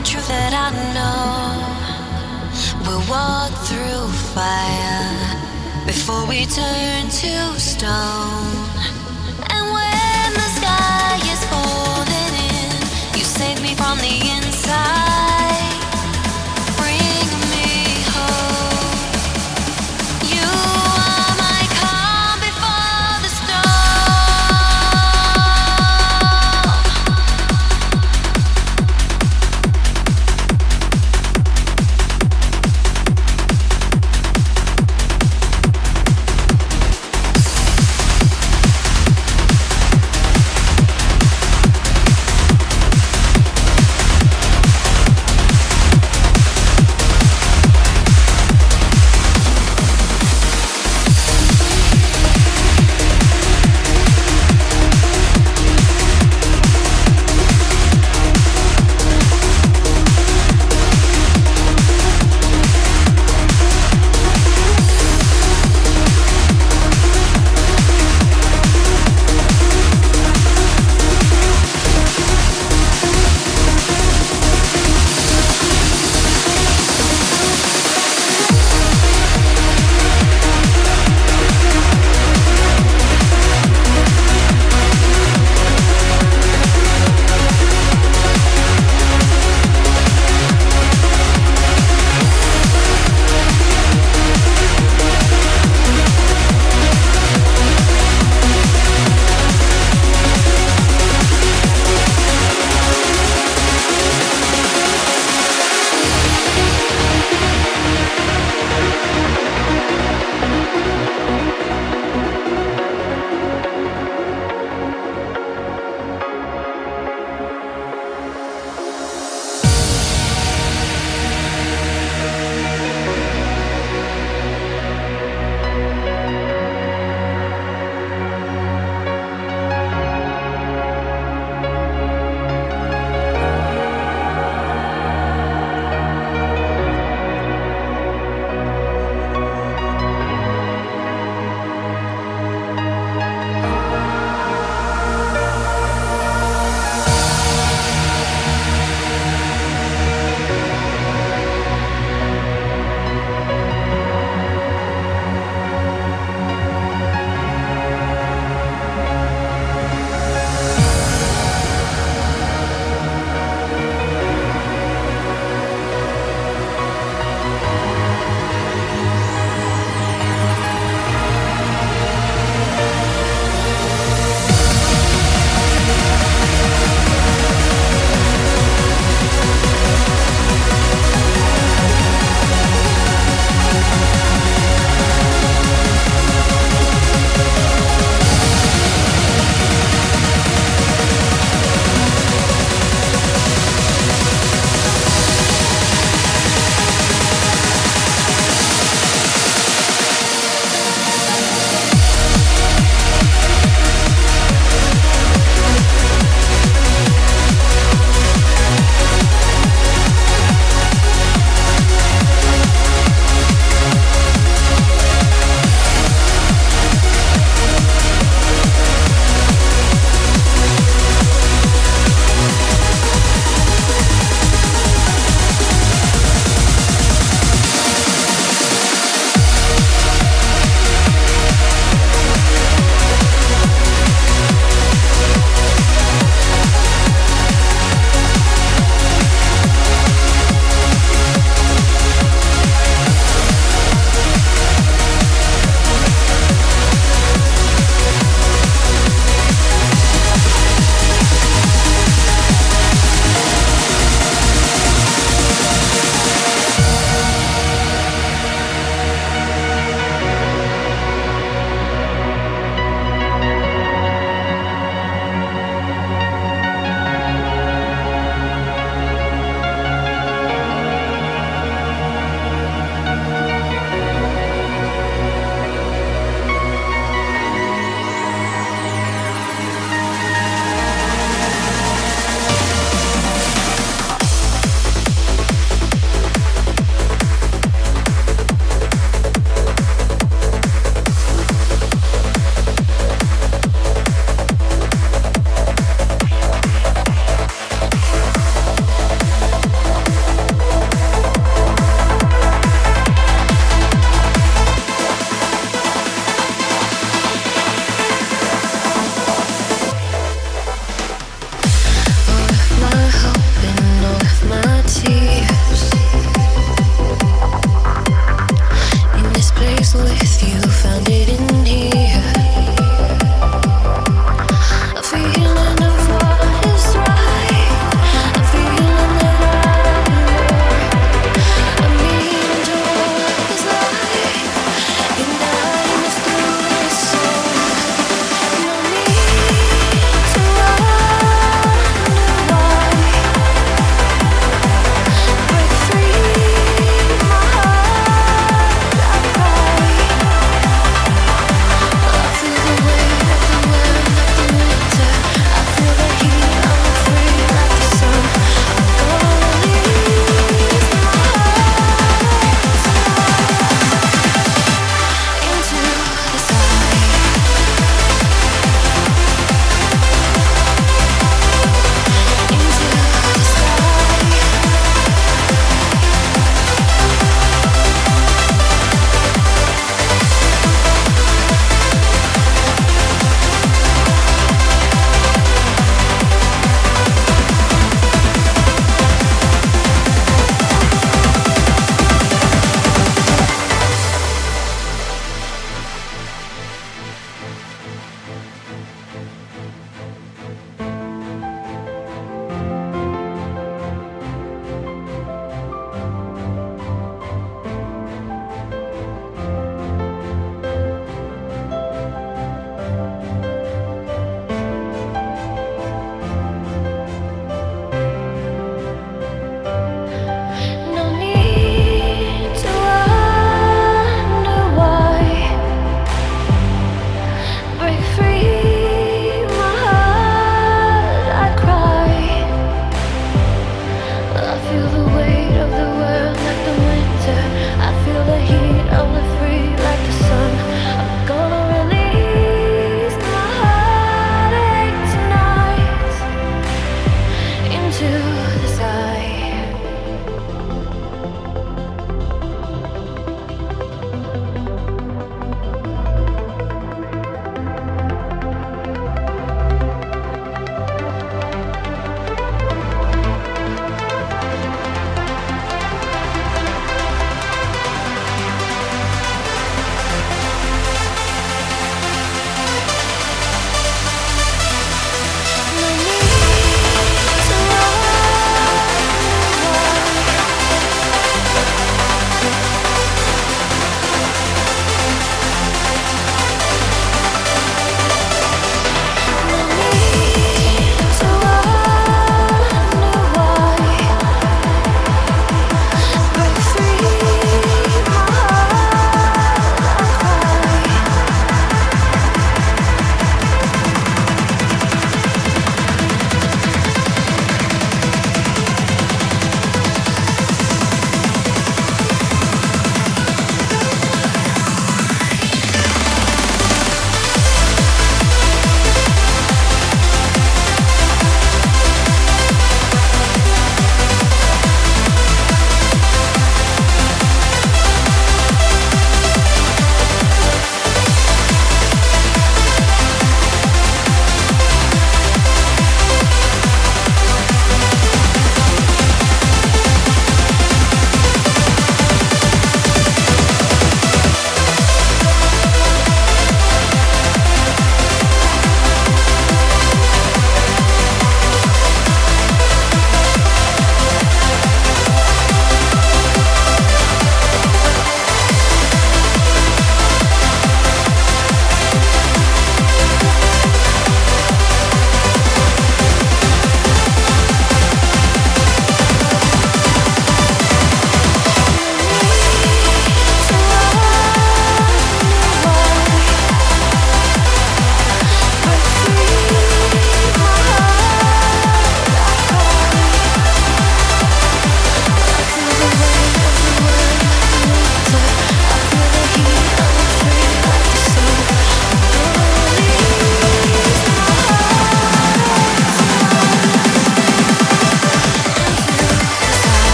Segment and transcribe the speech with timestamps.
[0.00, 1.60] the truth that I know.
[2.86, 8.56] We'll walk through fire before we turn to stone.
[9.52, 15.09] And when the sky is falling in, you save me from the inside.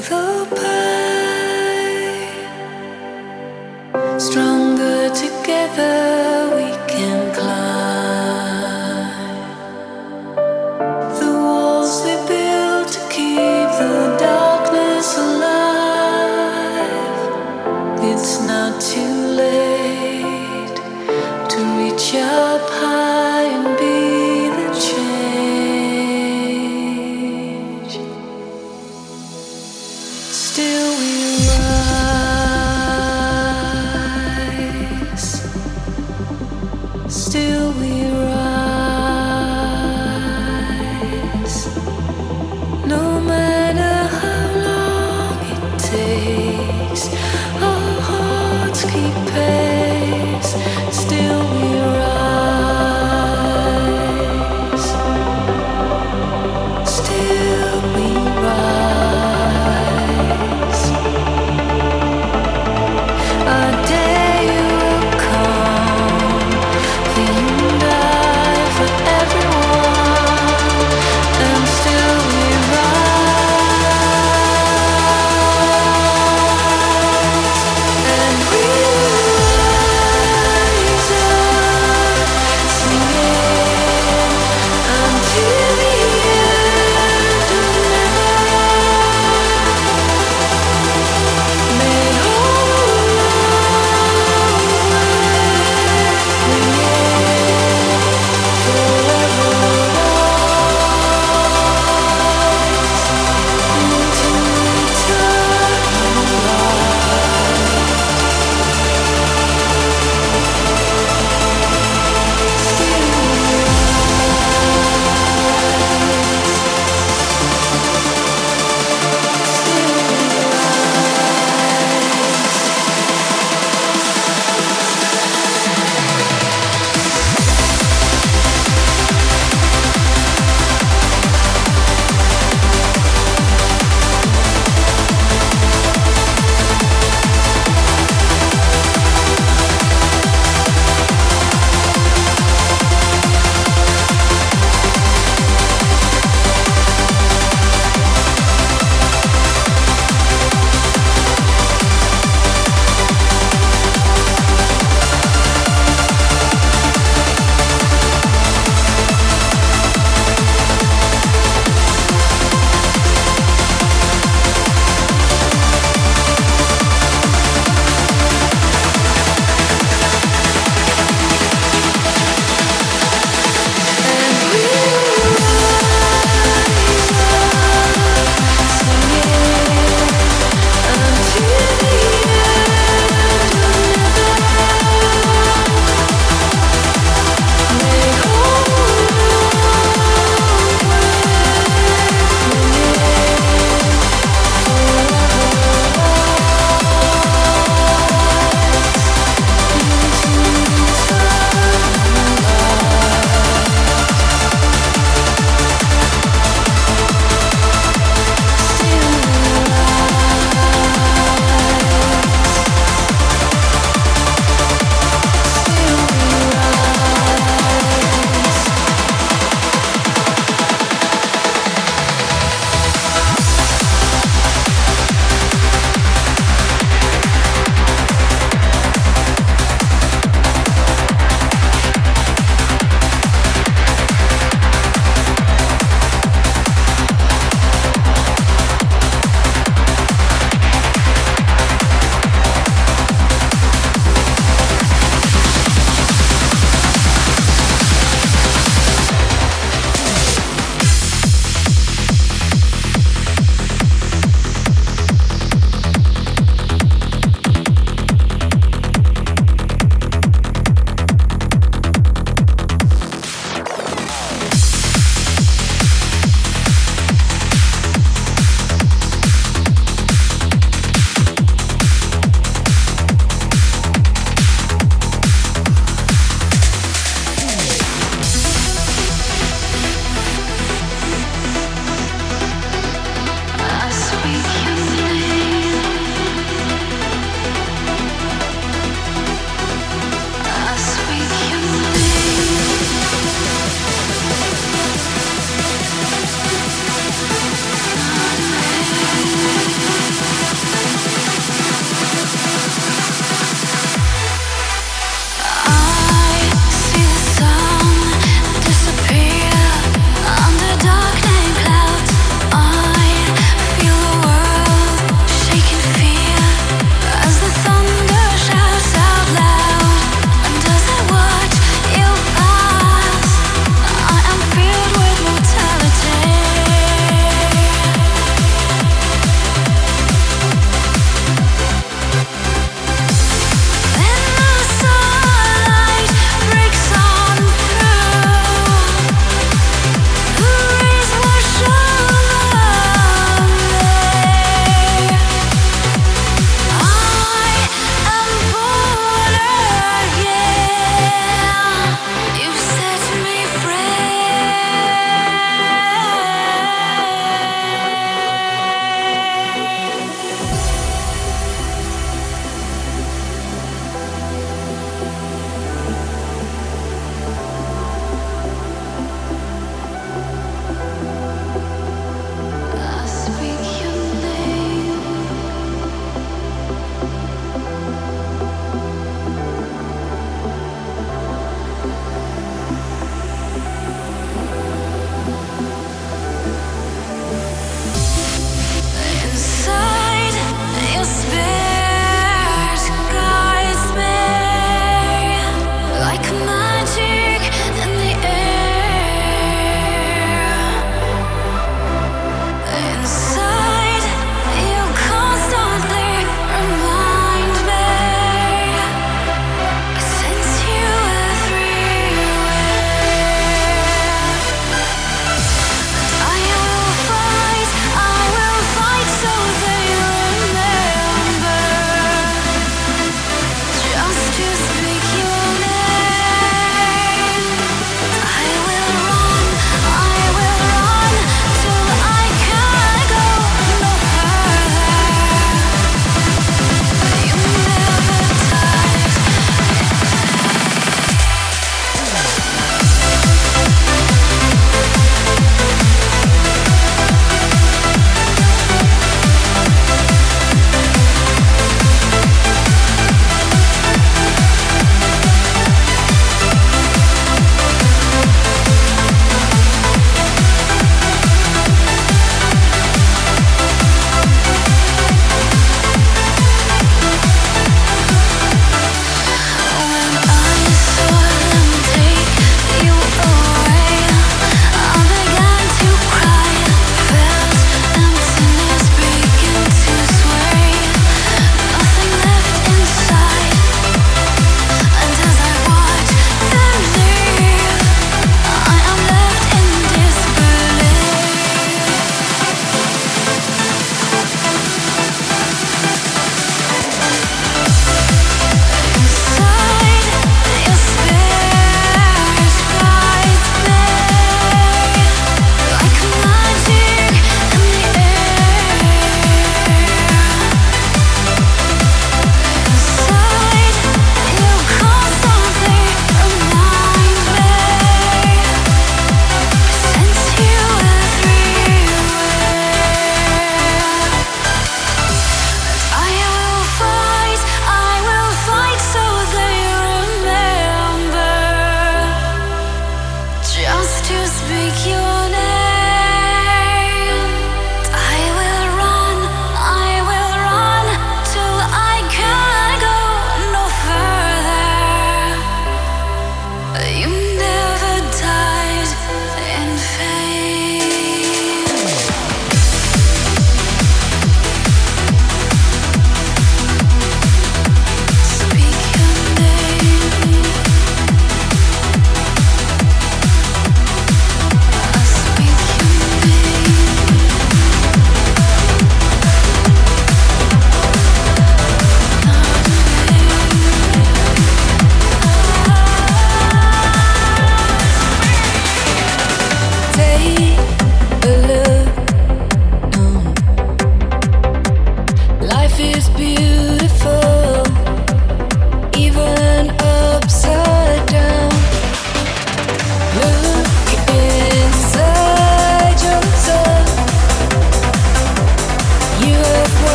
[0.00, 1.90] Pain.
[4.18, 6.09] Stronger together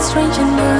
[0.00, 0.79] strange I'm